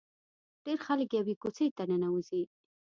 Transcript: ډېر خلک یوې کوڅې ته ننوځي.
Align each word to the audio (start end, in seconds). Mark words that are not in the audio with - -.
ډېر 0.65 0.77
خلک 0.85 1.09
یوې 1.19 1.35
کوڅې 1.41 1.65
ته 1.77 1.83
ننوځي. 1.89 2.43